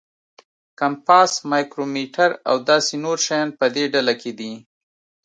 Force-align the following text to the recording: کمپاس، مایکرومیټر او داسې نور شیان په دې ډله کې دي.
کمپاس، 0.79 1.31
مایکرومیټر 1.51 2.29
او 2.49 2.55
داسې 2.69 2.93
نور 3.03 3.17
شیان 3.25 3.47
په 3.59 3.65
دې 3.75 3.85
ډله 3.93 4.13
کې 4.21 4.31
دي. 4.39 4.53